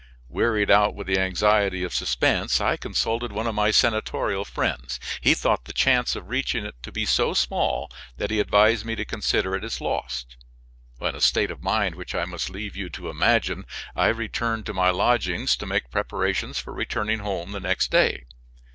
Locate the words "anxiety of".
1.19-1.93